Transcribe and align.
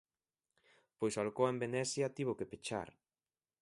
Pois 0.99 1.15
Alcoa 1.23 1.49
en 1.53 1.57
Venecia 1.65 2.13
tivo 2.17 2.37
que 2.37 2.49
pechar. 2.51 2.89